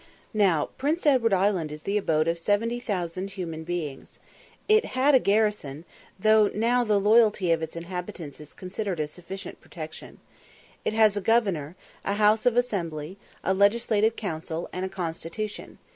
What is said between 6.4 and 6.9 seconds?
now